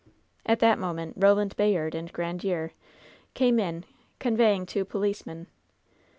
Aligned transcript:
At 0.47 0.57
that 0.61 0.79
moment 0.79 1.13
Roland 1.15 1.55
Bayard 1.55 1.93
and 1.93 2.11
Grandiere 2.11 2.71
came 3.35 3.59
in, 3.59 3.85
convoying 4.17 4.65
two 4.65 4.83
policemen. 4.83 5.45